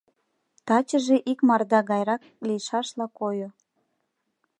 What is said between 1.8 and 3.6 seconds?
гайрак лийшашла койо.